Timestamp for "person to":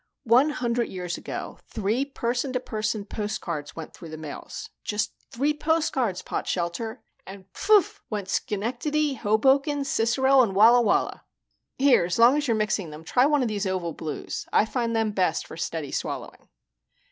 2.05-2.59